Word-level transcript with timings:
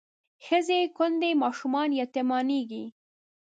ښځې 0.45 0.79
کونډېږي 0.97 1.39
ماشومان 1.43 1.89
یتیمانېږي 2.01 2.83